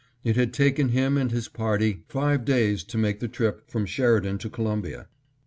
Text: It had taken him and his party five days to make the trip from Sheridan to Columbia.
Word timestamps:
It 0.23 0.35
had 0.35 0.51
taken 0.51 0.89
him 0.89 1.15
and 1.15 1.29
his 1.29 1.47
party 1.47 2.01
five 2.07 2.43
days 2.43 2.83
to 2.85 2.97
make 2.97 3.19
the 3.19 3.27
trip 3.27 3.69
from 3.69 3.85
Sheridan 3.85 4.39
to 4.39 4.49
Columbia. 4.49 5.07